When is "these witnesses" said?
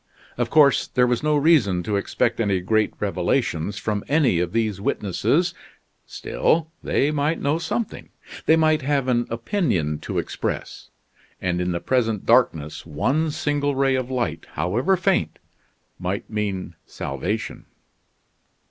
4.51-5.53